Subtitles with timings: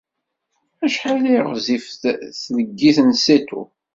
[0.85, 2.01] Acḥal ay ɣezzifet
[2.41, 3.61] tleggit n Seto?